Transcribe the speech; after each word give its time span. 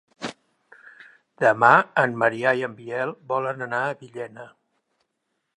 Demà 1.43 1.69
en 2.05 2.17
Maria 2.25 2.55
i 2.61 2.65
en 2.71 2.75
Biel 2.81 3.15
volen 3.35 3.65
anar 3.67 3.87
a 3.87 3.95
Villena. 4.03 4.49